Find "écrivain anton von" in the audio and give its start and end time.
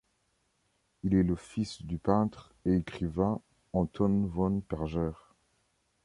2.73-4.59